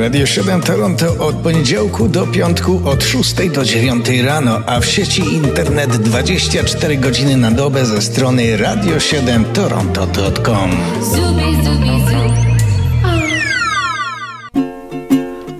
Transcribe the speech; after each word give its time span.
Radio 0.00 0.26
7 0.26 0.60
Toronto 0.60 1.26
od 1.26 1.36
poniedziałku 1.36 2.08
do 2.08 2.26
piątku 2.26 2.80
od 2.84 3.04
6 3.04 3.34
do 3.54 3.64
9 3.64 4.08
rano, 4.24 4.60
a 4.66 4.80
w 4.80 4.86
sieci 4.86 5.34
internet 5.34 5.96
24 5.96 6.96
godziny 6.96 7.36
na 7.36 7.50
dobę 7.50 7.86
ze 7.86 8.02
strony 8.02 8.58
radio7toronto.com. 8.58 10.70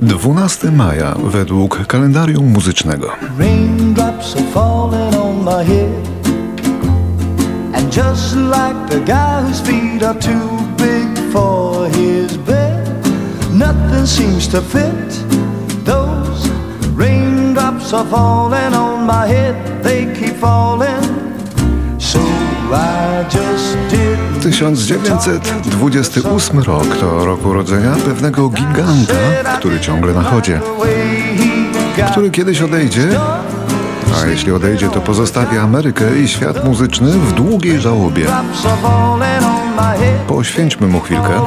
12 0.00 0.70
maja 0.70 1.14
według 1.24 1.86
kalendarium 1.86 2.46
muzycznego. 2.46 3.10
Raindrops 3.38 4.36
are 4.36 4.44
falling 4.54 5.16
on 5.16 5.44
my 5.44 5.64
head. 5.64 5.90
And 7.74 7.96
just 7.96 8.36
like 8.36 8.86
the 8.88 9.00
guy 9.00 9.42
whose 9.42 9.62
feet 9.62 10.02
are 10.02 10.20
too 10.20 10.58
big 10.76 11.18
for 11.32 11.88
bed, 11.88 12.19
nothing 14.00 14.06
seems 14.06 14.48
to 14.48 14.60
fit. 14.60 15.10
Those 15.84 16.48
raindrops 16.94 17.92
are 17.92 18.06
falling 18.06 18.74
on 18.74 19.06
my 19.06 19.26
head, 19.26 19.82
they 19.82 20.06
keep 20.14 20.36
falling. 20.36 21.02
So 21.98 22.20
I 22.72 23.24
just 23.28 23.76
did. 23.90 24.18
1928 24.42 26.62
rok 26.62 26.96
to 26.96 27.24
rok 27.24 27.46
urodzenia 27.46 27.96
pewnego 28.04 28.48
giganta, 28.48 29.14
który 29.58 29.80
ciągle 29.80 30.12
na 30.12 30.22
chodzie, 30.22 30.60
który 32.10 32.30
kiedyś 32.30 32.62
odejdzie, 32.62 33.08
a 34.22 34.26
jeśli 34.26 34.52
odejdzie, 34.52 34.88
to 34.88 35.00
pozostawi 35.00 35.58
Amerykę 35.58 36.18
i 36.18 36.28
świat 36.28 36.64
muzyczny 36.64 37.10
w 37.10 37.32
długiej 37.32 37.80
żałobie. 37.80 38.26
Poświęćmy 40.28 40.86
mu 40.86 41.00
chwilkę. 41.00 41.40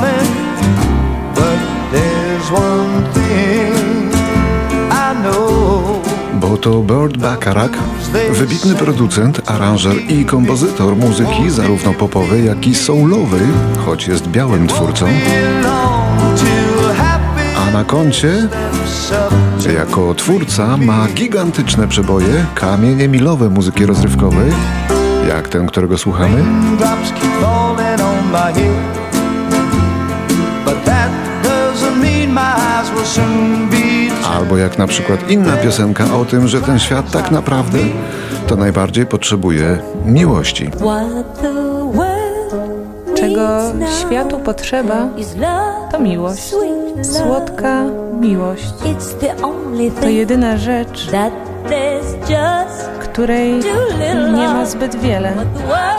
To 6.63 6.81
Burt 6.81 7.17
Bacharach, 7.17 7.71
wybitny 8.31 8.75
producent, 8.75 9.41
aranżer 9.45 9.95
i 10.09 10.25
kompozytor 10.25 10.95
muzyki 10.95 11.49
zarówno 11.49 11.93
popowej, 11.93 12.45
jak 12.45 12.67
i 12.67 12.75
soulowej, 12.75 13.47
choć 13.85 14.07
jest 14.07 14.27
białym 14.27 14.67
twórcą, 14.67 15.05
a 17.57 17.71
na 17.71 17.83
koncie 17.83 18.47
jako 19.75 20.15
twórca 20.15 20.77
ma 20.77 21.07
gigantyczne 21.07 21.87
przeboje, 21.87 22.45
kamienie 22.55 23.07
milowe 23.07 23.49
muzyki 23.49 23.85
rozrywkowej, 23.85 24.51
jak 25.27 25.49
ten, 25.49 25.67
którego 25.67 25.97
słuchamy, 25.97 26.43
albo 34.43 34.57
jak 34.57 34.77
na 34.77 34.87
przykład 34.87 35.29
inna 35.29 35.57
piosenka 35.57 36.05
o 36.15 36.25
tym, 36.25 36.47
że 36.47 36.61
ten 36.61 36.79
świat 36.79 37.11
tak 37.11 37.31
naprawdę 37.31 37.79
to 38.47 38.55
najbardziej 38.55 39.05
potrzebuje 39.05 39.77
miłości. 40.05 40.69
Czego 43.15 43.59
światu 43.99 44.39
potrzeba, 44.39 45.07
to 45.91 45.99
miłość. 45.99 46.55
Słodka 47.01 47.83
miłość. 48.19 48.73
To 50.01 50.09
jedyna 50.09 50.57
rzecz, 50.57 51.07
której 53.03 53.59
nie 54.35 54.47
ma 54.47 54.65
zbyt 54.65 54.95
wiele. 54.95 55.33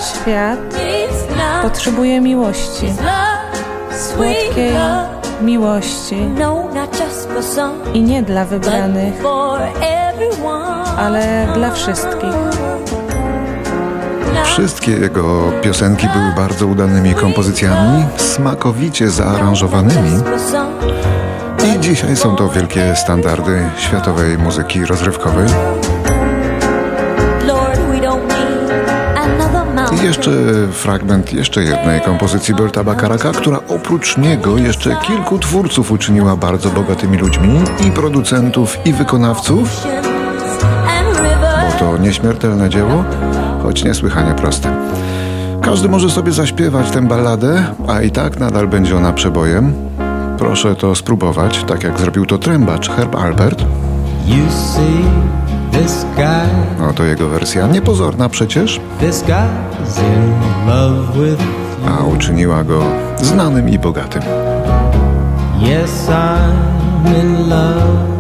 Świat 0.01 0.59
potrzebuje 1.63 2.21
miłości. 2.21 2.93
Słodkiej 3.91 4.73
miłości. 5.43 6.17
I 7.95 8.03
nie 8.03 8.23
dla 8.23 8.45
wybranych, 8.45 9.15
ale 10.97 11.47
dla 11.55 11.71
wszystkich. 11.71 12.35
Wszystkie 14.45 14.93
jego 14.93 15.53
piosenki 15.63 16.09
były 16.09 16.33
bardzo 16.37 16.67
udanymi 16.67 17.15
kompozycjami, 17.15 18.05
smakowicie 18.17 19.11
zaaranżowanymi 19.11 20.11
i 21.67 21.81
dzisiaj 21.81 22.17
są 22.17 22.37
to 22.37 22.49
wielkie 22.49 22.97
standardy 22.97 23.63
światowej 23.79 24.39
muzyki 24.39 24.87
rozrywkowej. 24.87 25.47
Jeszcze 30.05 30.31
fragment 30.73 31.33
jeszcze 31.33 31.63
jednej 31.63 32.01
kompozycji 32.01 32.55
Berta 32.55 32.85
Bakaraka, 32.85 33.33
która 33.33 33.61
oprócz 33.69 34.17
niego 34.17 34.59
jeszcze 34.59 34.97
kilku 35.07 35.39
twórców 35.39 35.93
uczyniła 35.93 36.37
bardzo 36.37 36.71
bogatymi 36.71 37.19
ludźmi 37.19 37.61
i 37.87 37.91
producentów 37.91 38.79
i 38.85 38.93
wykonawców, 38.93 39.87
bo 41.61 41.79
to 41.79 41.99
nieśmiertelne 41.99 42.69
dzieło, 42.69 43.05
choć 43.63 43.85
niesłychanie 43.85 44.35
proste. 44.35 44.77
Każdy 45.63 45.89
może 45.89 46.11
sobie 46.11 46.33
zaśpiewać 46.33 46.91
tę 46.91 47.03
balladę, 47.03 47.65
a 47.89 48.01
i 48.03 48.11
tak 48.11 48.41
nadal 48.41 48.69
będzie 48.69 48.97
ona 48.97 49.13
przebojem. 49.13 49.75
Proszę 50.39 50.75
to 50.75 50.95
spróbować, 50.95 51.65
tak 51.65 51.85
jak 51.85 52.01
zrobił 52.01 52.27
to 52.27 52.39
trębacz 52.39 52.91
Herb 52.91 53.17
Albert. 53.17 53.65
Guy, 55.75 56.87
Oto 56.91 57.05
jego 57.05 57.29
wersja, 57.29 57.67
niepozorna 57.67 58.29
przecież, 58.29 58.81
a 61.89 62.05
uczyniła 62.05 62.65
go 62.65 62.83
znanym 63.23 63.69
i 63.69 63.79
bogatym. 63.79 64.23
Yes, 65.63 66.09
I'm 66.09 67.21
in 67.21 67.49
love. 67.49 68.14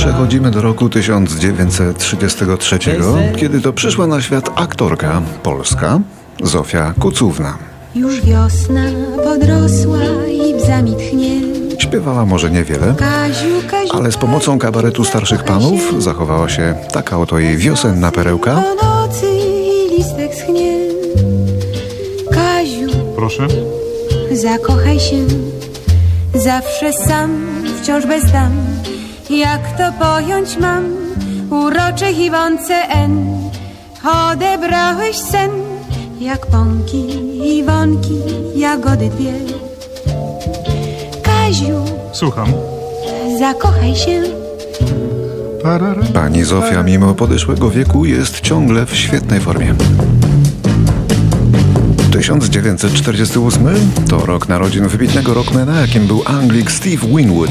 Przechodzimy 0.00 0.50
do 0.50 0.62
roku 0.62 0.88
1933, 0.88 2.78
kiedy 3.36 3.60
to 3.60 3.72
przyszła 3.72 4.06
na 4.06 4.20
świat 4.20 4.50
aktorka 4.54 5.22
polska 5.42 6.00
Zofia 6.42 6.94
Kucówna. 7.00 7.58
Już 7.94 8.20
wiosna 8.20 8.82
podrosła 9.24 9.98
i 10.28 10.54
bzami 10.54 10.96
tchnie. 10.96 11.40
Śpiewała 11.78 12.26
może 12.26 12.50
niewiele, 12.50 12.94
ale 13.90 14.12
z 14.12 14.16
pomocą 14.16 14.58
kabaretu 14.58 15.04
starszych 15.04 15.44
panów 15.44 16.02
zachowała 16.02 16.48
się 16.48 16.74
taka 16.92 17.18
oto 17.18 17.38
jej 17.38 17.56
wiosenna 17.56 18.12
perełka. 18.12 18.62
Po 18.62 18.86
nocy 18.86 19.26
i 19.26 19.96
listek 19.96 20.34
schnie. 20.34 20.78
Kaziu, 22.32 22.88
Proszę. 23.16 23.46
zakochaj 24.32 25.00
się. 25.00 25.16
Zawsze 26.34 26.92
sam, 26.92 27.46
wciąż 27.82 28.06
bez 28.06 28.32
dam. 28.32 28.52
Jak 29.30 29.76
to 29.78 29.92
pojąć 29.92 30.56
mam? 30.56 30.84
Urocze 31.50 32.12
Iwonce 32.12 32.74
N. 32.88 33.40
Odebrałeś 34.32 35.16
sen, 35.16 35.50
jak 36.20 36.46
pąki, 36.46 37.06
Iwonki, 37.58 38.20
jagody 38.56 39.08
dwie. 39.08 39.32
Kaziu, 41.22 41.84
Słucham. 42.12 42.48
zakochaj 43.38 43.96
się. 43.96 44.22
Pani 46.14 46.44
Zofia, 46.44 46.82
mimo 46.82 47.14
podeszłego 47.14 47.70
wieku, 47.70 48.04
jest 48.04 48.40
ciągle 48.40 48.86
w 48.86 48.96
świetnej 48.96 49.40
formie. 49.40 49.74
1948 52.20 53.92
to 54.08 54.26
rok 54.26 54.48
narodzin 54.48 54.88
wybitnego 54.88 55.34
rockmana, 55.34 55.80
jakim 55.80 56.06
był 56.06 56.22
Anglik 56.26 56.70
Steve 56.70 57.06
Winwood. 57.16 57.50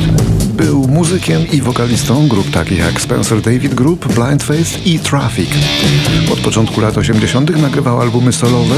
Był 0.53 0.87
muzykiem 0.87 1.47
i 1.51 1.61
wokalistą 1.61 2.27
grup 2.27 2.51
takich 2.51 2.79
jak 2.79 3.01
Spencer 3.01 3.41
David 3.41 3.73
Group, 3.73 4.13
Blind 4.13 4.43
Faith 4.43 4.87
i 4.87 4.99
Traffic. 4.99 5.49
Od 6.33 6.39
początku 6.39 6.81
lat 6.81 6.97
80. 6.97 7.61
nagrywał 7.61 8.01
albumy 8.01 8.33
solowe, 8.33 8.75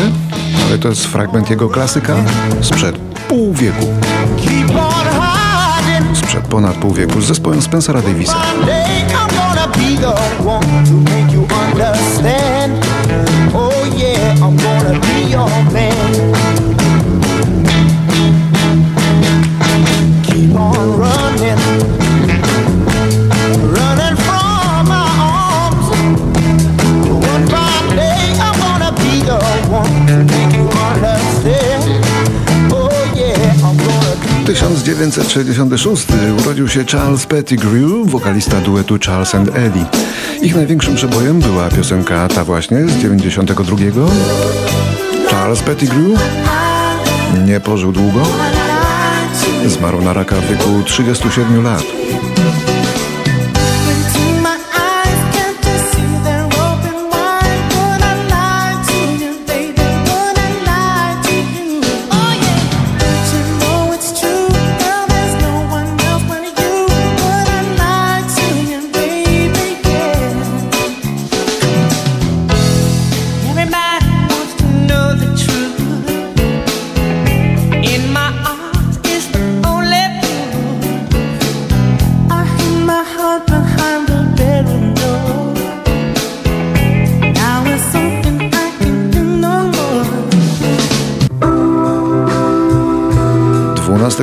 ale 0.67 0.77
to 0.77 0.89
jest 0.89 1.05
fragment 1.05 1.49
jego 1.49 1.69
klasyka 1.69 2.15
sprzed 2.61 2.97
pół 3.27 3.53
wieku. 3.53 3.87
Sprzed 6.13 6.47
ponad 6.47 6.75
pół 6.75 6.93
wieku 6.93 7.21
z 7.21 7.25
zespołem 7.25 7.61
Spencera 7.61 8.01
Davisa. 8.01 8.41
1966 34.51 36.07
urodził 36.39 36.67
się 36.67 36.85
Charles 36.85 37.25
Pettigrew, 37.25 38.05
wokalista 38.05 38.61
duetu 38.61 38.99
Charles 39.05 39.35
and 39.35 39.49
Eddie. 39.55 39.85
Ich 40.41 40.55
największym 40.55 40.95
przebojem 40.95 41.39
była 41.39 41.69
piosenka 41.69 42.27
ta 42.27 42.43
właśnie 42.43 42.87
z 42.87 42.97
92. 42.97 44.80
Charles 45.31 45.63
Pettigrew 45.63 46.19
nie 47.45 47.59
pożył 47.59 47.91
długo. 47.91 48.19
Zmarł 49.65 50.01
na 50.01 50.13
raka 50.13 50.35
w 50.35 50.49
wieku 50.49 50.83
37 50.85 51.63
lat. 51.63 51.83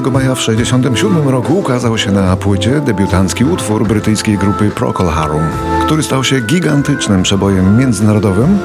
Maja 0.07 0.35
w 0.35 0.39
1967 0.39 1.29
roku 1.29 1.59
ukazał 1.59 1.99
się 1.99 2.13
na 2.13 2.37
płycie 2.37 2.81
debiutancki 2.81 3.45
utwór 3.45 3.87
brytyjskiej 3.87 4.39
grupy 4.39 4.71
Procol 4.71 5.09
Harum, 5.09 5.43
który 5.87 6.03
stał 6.03 6.25
się 6.25 6.41
gigantycznym 6.41 7.23
przebojem 7.23 7.79
międzynarodowym. 7.79 8.59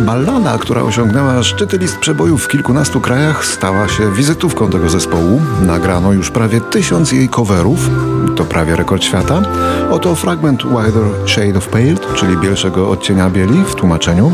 Ballada, 0.00 0.58
która 0.58 0.82
osiągnęła 0.82 1.42
szczyty 1.42 1.78
list 1.78 1.98
przebojów 1.98 2.44
w 2.44 2.48
kilkunastu 2.48 3.00
krajach, 3.00 3.44
stała 3.46 3.88
się 3.88 4.12
wizytówką 4.12 4.70
tego 4.70 4.88
zespołu. 4.88 5.42
Nagrano 5.62 6.12
już 6.12 6.30
prawie 6.30 6.60
tysiąc 6.60 7.12
jej 7.12 7.28
coverów, 7.28 7.90
to 8.36 8.44
prawie 8.44 8.76
rekord 8.76 9.04
świata. 9.04 9.42
Oto 9.90 10.14
fragment 10.14 10.62
Wider 10.62 11.28
Shade 11.28 11.58
of 11.58 11.68
Pale, 11.68 12.14
czyli 12.16 12.36
bielszego 12.36 12.90
odcienia 12.90 13.30
bieli 13.30 13.64
w 13.64 13.74
tłumaczeniu. 13.74 14.32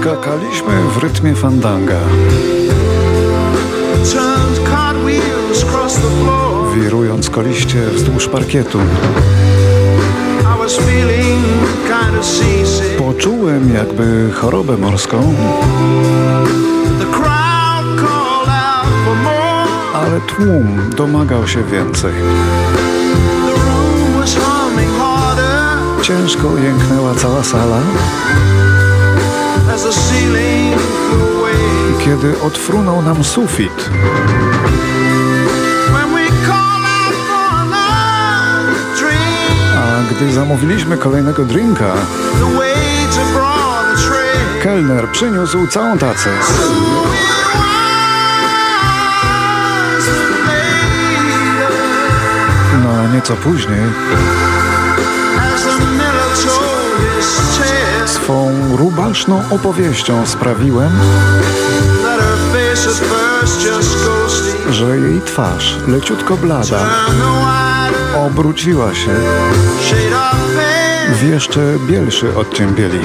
Skakaliśmy 0.00 0.82
w 0.94 0.96
rytmie 0.96 1.34
fandanga. 1.34 1.98
Wirując 6.74 7.30
koliście 7.30 7.86
wzdłuż 7.86 8.28
parkietu. 8.28 8.78
Poczułem 12.98 13.74
jakby 13.74 14.30
chorobę 14.32 14.76
morską. 14.76 15.34
Ale 19.94 20.20
tłum 20.20 20.90
domagał 20.96 21.48
się 21.48 21.62
więcej. 21.64 22.12
Ciężko 26.02 26.58
jęknęła 26.58 27.14
cała 27.14 27.42
sala. 27.42 27.80
Kiedy 32.04 32.40
odfrunął 32.40 33.02
nam 33.02 33.24
sufit. 33.24 33.90
A 39.76 40.12
gdy 40.14 40.32
zamówiliśmy 40.32 40.96
kolejnego 40.96 41.44
drinka, 41.44 41.92
kelner 44.62 45.08
przyniósł 45.08 45.66
całą 45.66 45.98
tacę. 45.98 46.30
No 52.84 52.90
a 52.90 53.14
nieco 53.14 53.36
później 53.36 53.80
rubaszną 58.76 59.42
opowieścią 59.50 60.26
sprawiłem, 60.26 60.90
że 64.70 64.98
jej 64.98 65.20
twarz, 65.20 65.76
leciutko 65.88 66.36
blada, 66.36 66.86
obróciła 68.26 68.94
się 68.94 69.10
w 71.14 71.22
jeszcze 71.22 71.60
bielszy 71.88 72.36
odcień 72.36 72.74
bieli. 72.74 73.00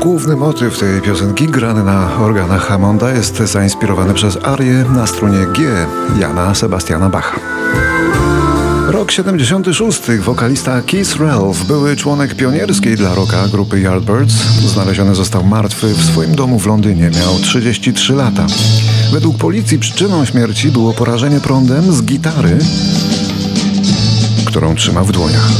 Główny 0.00 0.36
motyw 0.36 0.78
tej 0.78 1.00
piosenki, 1.00 1.46
grany 1.46 1.84
na 1.84 2.16
organach 2.20 2.66
Hammonda, 2.66 3.12
jest 3.12 3.36
zainspirowany 3.36 4.14
przez 4.14 4.38
arię 4.44 4.84
na 4.94 5.06
strunie 5.06 5.46
G 5.46 5.86
Jana 6.18 6.54
Sebastiana 6.54 7.08
Bacha. 7.08 7.49
Rok 9.10 9.14
76. 9.14 10.00
Wokalista 10.20 10.82
Keith 10.82 11.16
Ralph, 11.16 11.64
były 11.64 11.96
członek 11.96 12.34
pionierskiej 12.34 12.96
dla 12.96 13.14
rocka 13.14 13.48
grupy 13.48 13.80
Yardbirds, 13.80 14.34
znaleziony 14.66 15.14
został 15.14 15.44
martwy 15.44 15.94
w 15.94 16.04
swoim 16.04 16.34
domu 16.34 16.58
w 16.58 16.66
Londynie. 16.66 17.10
Miał 17.20 17.38
33 17.38 18.12
lata. 18.12 18.46
Według 19.12 19.38
policji 19.38 19.78
przyczyną 19.78 20.24
śmierci 20.24 20.70
było 20.70 20.92
porażenie 20.92 21.40
prądem 21.40 21.92
z 21.92 22.02
gitary, 22.02 22.58
którą 24.44 24.74
trzyma 24.74 25.04
w 25.04 25.12
dłoniach. 25.12 25.50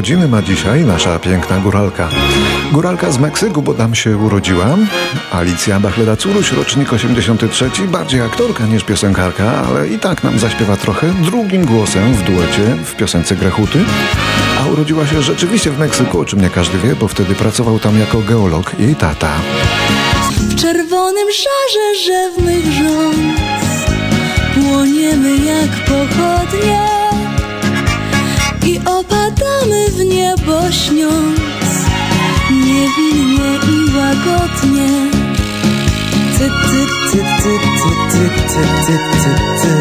Urodziny 0.00 0.28
ma 0.28 0.42
dzisiaj 0.42 0.84
nasza 0.84 1.18
piękna 1.18 1.58
góralka. 1.58 2.08
Góralka 2.72 3.10
z 3.12 3.18
Meksyku, 3.18 3.62
bo 3.62 3.74
tam 3.74 3.94
się 3.94 4.16
urodziła. 4.16 4.66
Alicja 5.32 5.80
Bachleda-Curuś, 5.80 6.52
rocznik 6.52 6.92
83, 6.92 7.70
bardziej 7.88 8.20
aktorka 8.20 8.66
niż 8.66 8.84
piosenkarka, 8.84 9.62
ale 9.68 9.88
i 9.88 9.98
tak 9.98 10.24
nam 10.24 10.38
zaśpiewa 10.38 10.76
trochę 10.76 11.06
drugim 11.08 11.64
głosem 11.64 12.14
w 12.14 12.22
duecie 12.22 12.76
w 12.84 12.96
piosence 12.96 13.36
Grechuty. 13.36 13.78
A 14.60 14.66
urodziła 14.66 15.06
się 15.06 15.22
rzeczywiście 15.22 15.70
w 15.70 15.78
Meksyku, 15.78 16.20
o 16.20 16.24
czym 16.24 16.40
nie 16.40 16.50
każdy 16.50 16.78
wie, 16.78 16.96
bo 16.96 17.08
wtedy 17.08 17.34
pracował 17.34 17.78
tam 17.78 17.98
jako 17.98 18.18
geolog 18.18 18.72
jej 18.78 18.96
tata. 18.96 19.32
W 20.32 20.54
czerwonym 20.54 21.28
szarze 21.32 22.04
rzewnych 22.06 22.72
rząd 22.72 23.40
płoniemy 24.54 25.36
jak 25.36 25.70
pochodnie 25.84 26.89
i 28.66 28.78
opadamy 28.78 29.90
w 29.90 30.04
niebo 30.04 30.70
śniąc 30.70 31.40
niewinnie 32.50 33.50
i 33.72 33.96
łagodnie. 33.96 35.10
Ty, 36.38 36.44
ty, 36.48 36.86
ty, 37.12 37.18
ty, 37.42 37.58
ty, 37.72 37.90
ty, 38.10 38.30
ty, 38.86 38.98
ty, 39.22 39.34
ty. 39.62 39.72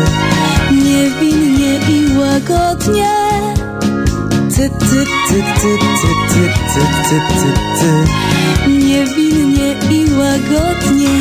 Niewinnie 0.76 1.80
i 1.90 2.18
łagodnie. 2.18 3.10
Ty, 4.56 4.70
ty, 4.70 5.06
ty, 5.28 5.44
ty, 5.62 5.78
ty, 5.92 6.12
ty, 6.30 6.50
ty, 6.74 6.82
ty, 7.10 7.22
ty, 7.40 7.50
ty. 7.80 8.70
Niewinnie 8.70 9.76
i 9.92 10.14
łagodnie. 10.14 11.20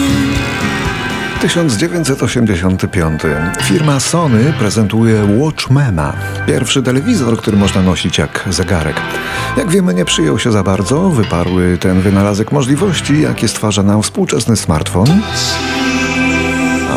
1985. 1.40 3.22
Firma 3.62 4.00
Sony 4.00 4.52
prezentuje 4.58 5.38
Watchmana. 5.38 6.12
Pierwszy 6.46 6.82
telewizor, 6.82 7.38
który 7.38 7.56
można 7.56 7.82
nosić 7.82 8.18
jak 8.18 8.44
zegarek. 8.50 8.96
Jak 9.56 9.70
wiemy, 9.70 9.94
nie 9.94 10.04
przyjął 10.04 10.38
się 10.38 10.52
za 10.52 10.62
bardzo. 10.62 11.10
Wyparły 11.10 11.78
ten 11.78 12.00
wynalazek 12.00 12.52
możliwości, 12.52 13.22
jakie 13.22 13.48
stwarza 13.48 13.82
nam 13.82 14.02
współczesny 14.02 14.56
smartfon 14.56 15.06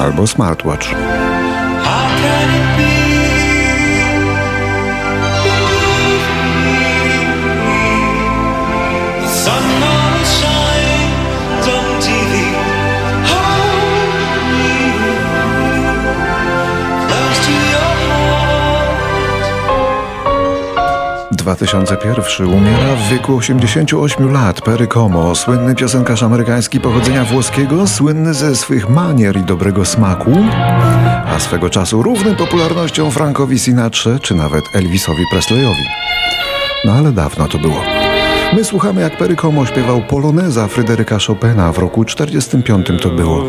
albo 0.02 0.28
smartwatch. 0.28 0.88
2001 21.42 22.48
umiera 22.48 22.96
w 22.96 23.10
wieku 23.10 23.36
88 23.36 24.34
lat 24.34 24.62
Perry 24.62 24.88
Como, 24.88 25.36
słynny 25.36 25.76
piosenkarz 25.76 26.24
amerykański 26.24 26.80
pochodzenia 26.80 27.24
włoskiego, 27.24 27.88
słynny 27.88 28.34
ze 28.34 28.56
swych 28.56 28.90
manier 28.90 29.38
i 29.38 29.44
dobrego 29.44 29.86
smaku, 29.86 30.32
a 31.26 31.40
swego 31.40 31.70
czasu 31.70 32.04
równy 32.04 32.36
popularnością 32.36 33.12
Frankowi 33.12 33.60
Sinatrze 33.60 34.20
czy 34.20 34.36
nawet 34.36 34.64
Elvisowi 34.76 35.24
Presleyowi. 35.32 35.84
No 36.86 36.94
ale 36.94 37.12
dawno 37.12 37.48
to 37.48 37.58
było. 37.58 37.82
My 38.54 38.64
słuchamy 38.64 39.02
jak 39.02 39.18
Perry 39.18 39.36
Como 39.36 39.66
śpiewał 39.66 40.02
Poloneza 40.02 40.68
Fryderyka 40.68 41.18
Chopina 41.28 41.72
w 41.72 41.78
roku 41.78 42.06
45 42.06 42.88
to 43.02 43.10
było. 43.10 43.44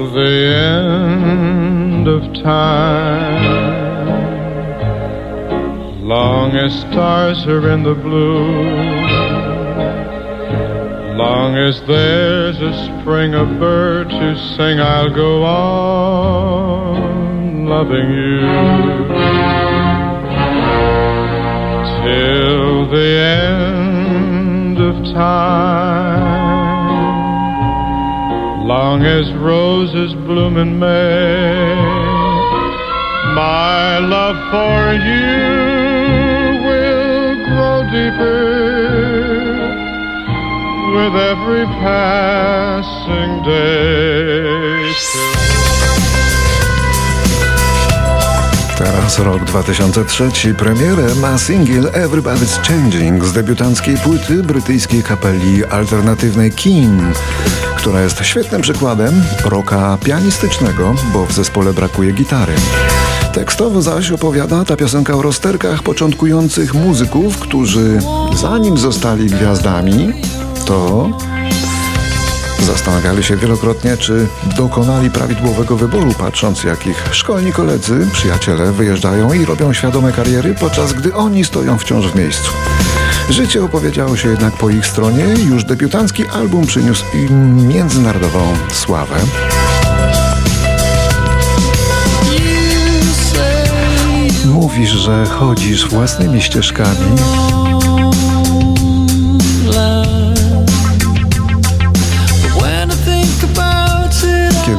Long 6.03 6.57
as 6.57 6.81
stars 6.81 7.47
are 7.47 7.71
in 7.71 7.85
the 7.85 7.95
blue, 7.95 8.51
long 11.17 11.57
as 11.57 11.81
there's 11.83 12.61
a 12.61 12.73
spring 13.01 13.35
of 13.35 13.61
bird 13.61 14.09
to 14.09 14.37
sing, 14.57 14.81
I'll 14.81 15.15
go 15.15 15.45
on 15.45 16.97
loving 17.67 18.11
you. 18.11 18.41
Till 22.03 22.91
the 22.91 23.21
end 23.47 24.79
of 24.81 25.05
time. 25.15 26.27
Long 28.67 29.05
as 29.05 29.33
roses 29.35 30.15
bloom 30.15 30.57
in 30.57 30.81
May, 30.81 31.77
my 33.37 33.99
love 33.99 34.37
for 34.51 34.95
you 34.95 35.72
with 40.93 41.17
every 41.17 41.67
passing 41.81 43.43
day. 43.45 44.93
Teraz 48.79 49.19
rok 49.19 49.45
2003. 49.45 50.55
Premierę 50.55 51.15
ma 51.15 51.39
singiel 51.39 51.85
Everybody's 51.85 52.69
Changing 52.69 53.25
z 53.25 53.33
debiutanckiej 53.33 53.97
płyty 53.97 54.43
brytyjskiej 54.43 55.03
kapeli 55.03 55.65
alternatywnej 55.65 56.53
Keen, 56.53 57.13
która 57.77 58.01
jest 58.01 58.25
świetnym 58.25 58.63
przykładem 58.63 59.23
roka 59.45 59.99
pianistycznego, 60.05 60.95
bo 61.13 61.27
w 61.27 61.33
zespole 61.33 61.73
brakuje 61.73 62.13
gitary. 62.13 62.55
Tekstowo 63.33 63.83
zaś 63.83 64.11
opowiada 64.11 64.65
ta 64.65 64.77
piosenka 64.77 65.15
o 65.15 65.23
rozterkach 65.23 65.83
początkujących 65.83 66.75
muzyków, 66.75 67.39
którzy 67.39 67.99
zanim 68.37 68.79
zostali 68.79 69.27
gwiazdami, 69.27 70.13
to 70.65 71.09
Zastanawiali 72.63 73.25
się 73.25 73.37
wielokrotnie, 73.37 73.97
czy 73.97 74.27
dokonali 74.57 75.11
prawidłowego 75.11 75.77
wyboru, 75.77 76.15
patrząc 76.19 76.65
jak 76.65 76.87
ich 76.87 77.09
szkolni 77.11 77.53
koledzy, 77.53 78.07
przyjaciele 78.13 78.73
wyjeżdżają 78.73 79.33
i 79.33 79.45
robią 79.45 79.73
świadome 79.73 80.13
kariery, 80.13 80.55
podczas 80.55 80.93
gdy 80.93 81.15
oni 81.15 81.45
stoją 81.45 81.79
wciąż 81.79 82.07
w 82.07 82.15
miejscu. 82.15 82.51
Życie 83.31 83.65
opowiedziało 83.65 84.17
się 84.17 84.29
jednak 84.29 84.57
po 84.57 84.71
ich 84.71 84.87
stronie, 84.87 85.25
już 85.51 85.65
debiutancki 85.65 86.27
album 86.27 86.67
przyniósł 86.67 87.05
im 87.15 87.69
międzynarodową 87.69 88.55
sławę. 88.73 89.17
Mówisz, 94.45 94.91
że 94.91 95.27
chodzisz 95.27 95.89
własnymi 95.89 96.43
ścieżkami, 96.43 97.17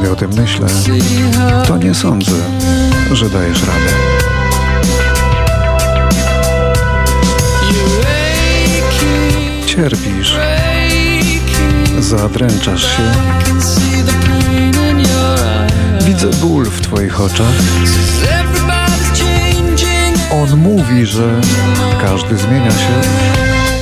kiedy 0.04 0.12
o 0.12 0.16
tym 0.16 0.30
myślę, 0.42 0.66
to 1.66 1.76
nie 1.76 1.94
sądzę, 1.94 2.32
że 3.12 3.30
dajesz 3.30 3.60
radę. 3.60 3.92
Cierpisz, 9.66 10.36
zadręczasz 12.00 12.82
się, 12.82 13.02
widzę 16.06 16.30
ból 16.30 16.64
w 16.64 16.80
twoich 16.80 17.20
oczach. 17.20 17.54
On 20.32 20.56
mówi, 20.58 21.06
że 21.06 21.40
każdy 22.00 22.36
zmienia 22.36 22.70
się, 22.70 23.00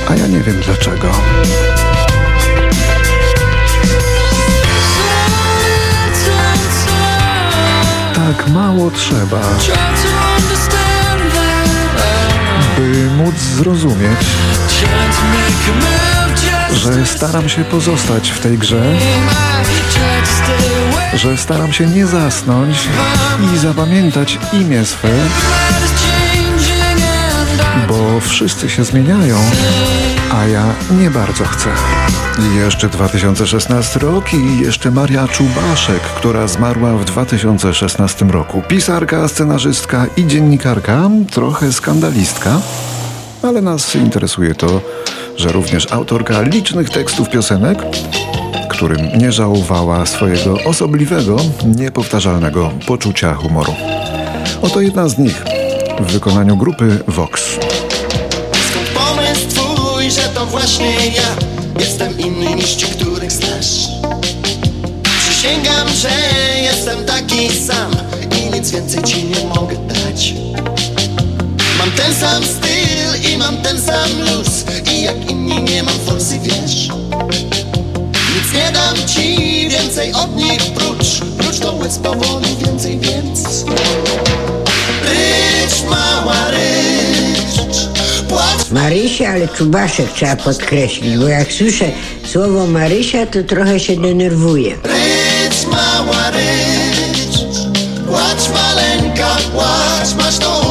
a 0.09 0.15
ja 0.15 0.27
nie 0.27 0.39
wiem 0.39 0.61
dlaczego. 0.65 1.07
Tak 8.37 8.47
mało 8.47 8.91
trzeba, 8.91 9.41
by 12.77 13.09
móc 13.17 13.35
zrozumieć, 13.35 14.19
że 16.73 17.05
staram 17.05 17.49
się 17.49 17.63
pozostać 17.63 18.29
w 18.29 18.39
tej 18.39 18.57
grze, 18.57 18.81
że 21.13 21.37
staram 21.37 21.73
się 21.73 21.87
nie 21.87 22.07
zasnąć 22.07 22.77
i 23.53 23.57
zapamiętać 23.57 24.39
imię 24.53 24.85
swe, 24.85 25.13
bo 27.87 28.19
wszyscy 28.19 28.69
się 28.69 28.83
zmieniają, 28.83 29.37
a 30.31 30.45
ja 30.45 30.65
nie 30.91 31.11
bardzo 31.11 31.45
chcę. 31.45 31.69
I 32.39 32.55
jeszcze 32.55 32.89
2016 32.89 33.99
rok 33.99 34.33
i 34.33 34.59
jeszcze 34.59 34.91
Maria 34.91 35.27
Czubaszek, 35.27 36.01
która 36.01 36.47
zmarła 36.47 36.97
w 36.97 37.05
2016 37.05 38.25
roku. 38.25 38.61
Pisarka, 38.67 39.27
scenarzystka 39.27 40.05
i 40.17 40.27
dziennikarka, 40.27 41.09
trochę 41.31 41.73
skandalistka, 41.73 42.61
ale 43.43 43.61
nas 43.61 43.95
interesuje 43.95 44.55
to, 44.55 44.81
że 45.37 45.51
również 45.51 45.91
autorka 45.91 46.41
licznych 46.41 46.89
tekstów 46.89 47.29
piosenek, 47.29 47.77
którym 48.69 49.17
nie 49.17 49.31
żałowała 49.31 50.05
swojego 50.05 50.57
osobliwego, 50.65 51.37
niepowtarzalnego 51.65 52.71
poczucia 52.87 53.33
humoru. 53.33 53.73
Oto 54.61 54.81
jedna 54.81 55.07
z 55.07 55.17
nich 55.17 55.43
w 55.99 56.11
wykonaniu 56.11 56.57
grupy 56.57 57.03
Vox. 57.07 57.59
Pomysł 58.93 59.47
twój, 59.49 60.11
że 60.11 60.21
to 60.21 60.45
właśnie 60.45 61.07
ja 61.07 61.52
Jestem 62.03 62.27
inny 62.27 62.55
niż 62.55 62.75
ci, 62.75 62.85
których 62.85 63.31
znasz. 63.31 63.87
Przysięgam, 65.19 65.87
że 66.01 66.09
jestem 66.61 67.05
taki 67.05 67.49
sam 67.67 67.91
I 68.39 68.55
nic 68.55 68.71
więcej 68.71 69.03
ci 69.03 69.23
nie 69.23 69.47
mogę 69.55 69.75
dać. 69.75 70.33
Mam 71.77 71.91
ten 71.91 72.15
sam 72.15 72.43
styl 72.43 73.31
i 73.31 73.37
mam 73.37 73.57
ten 73.57 73.81
sam 73.81 74.09
luz 74.19 74.65
I 74.93 75.01
jak 75.03 75.31
inni 75.31 75.63
nie 75.63 75.83
mam 75.83 75.99
forsy, 76.05 76.39
wiesz. 76.39 76.87
Nic 78.35 78.53
nie 78.53 78.71
dam 78.71 78.95
ci 79.07 79.69
więcej 79.69 80.13
od 80.13 80.35
nich 80.35 80.61
prócz 80.75 81.19
Prócz 81.37 81.59
to 81.59 81.73
łez 81.73 81.97
powoli 81.99 82.57
więcej, 82.65 82.99
więc. 82.99 83.65
Rycz, 85.03 85.89
mała 85.89 86.51
Marysia, 88.73 89.29
ale 89.29 89.47
Czubaszek 89.47 90.11
trzeba 90.11 90.35
podkreślić, 90.35 91.17
bo 91.17 91.27
jak 91.27 91.51
słyszę 91.51 91.85
słowo 92.25 92.67
Marysia, 92.67 93.25
to 93.25 93.43
trochę 93.43 93.79
się 93.79 93.95
denerwuję. 93.95 94.75
Rycz, 94.83 95.65
mała 95.71 96.31
rycz 96.31 97.37
Płacz 98.07 98.49
maleńka, 98.53 99.37
płacz 99.51 100.15
Masz 100.15 100.39
to 100.39 100.62